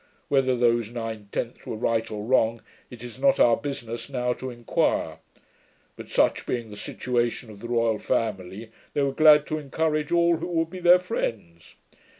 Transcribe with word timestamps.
Whether 0.29 0.55
those 0.55 0.89
nine 0.89 1.29
tenths 1.31 1.67
were 1.67 1.75
right 1.75 2.09
or 2.09 2.23
wrong, 2.25 2.63
it 2.89 3.03
is 3.03 3.19
not 3.19 3.39
our 3.39 3.55
business 3.55 4.09
now 4.09 4.33
to 4.33 4.49
inquire. 4.49 5.19
But 5.95 6.09
such 6.09 6.47
being 6.47 6.71
the 6.71 6.75
situation 6.75 7.51
of 7.51 7.59
the 7.59 7.67
royal 7.67 7.99
family, 7.99 8.71
they 8.95 9.03
were 9.03 9.11
glad 9.11 9.45
to 9.45 9.59
encourage 9.59 10.11
all 10.11 10.37
who 10.37 10.47
would 10.47 10.71
be 10.71 10.79
their 10.79 10.97
friends. 10.97 11.75